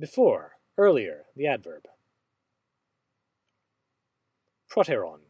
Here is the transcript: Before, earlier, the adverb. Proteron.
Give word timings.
Before, 0.00 0.56
earlier, 0.78 1.26
the 1.36 1.46
adverb. 1.46 1.82
Proteron. 4.74 5.20